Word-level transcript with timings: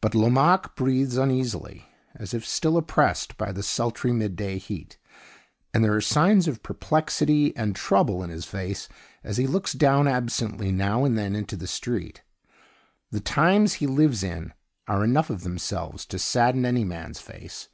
But 0.00 0.14
Lomaque 0.14 0.76
breathes 0.76 1.16
uneasily, 1.16 1.86
as 2.14 2.32
if 2.32 2.46
still 2.46 2.76
oppressed 2.76 3.36
by 3.36 3.50
the 3.50 3.64
sultry 3.64 4.12
midday 4.12 4.58
heat; 4.58 4.96
and 5.74 5.82
there 5.82 5.96
are 5.96 6.00
signs 6.00 6.46
of 6.46 6.62
perplexity 6.62 7.52
and 7.56 7.74
trouble 7.74 8.22
in 8.22 8.30
his 8.30 8.44
face 8.44 8.88
as 9.24 9.38
he 9.38 9.48
looks 9.48 9.72
down 9.72 10.06
absently 10.06 10.70
now 10.70 11.02
and 11.04 11.18
then 11.18 11.34
into 11.34 11.56
the 11.56 11.66
street. 11.66 12.22
The 13.10 13.18
times 13.18 13.74
he 13.82 13.88
lives 13.88 14.22
in 14.22 14.52
are 14.86 15.02
enough 15.02 15.30
of 15.30 15.42
themselves 15.42 16.06
to 16.06 16.18
sadden 16.20 16.64
any 16.64 16.84
man's 16.84 17.18
face. 17.18 17.66